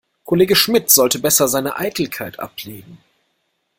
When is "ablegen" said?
2.39-2.97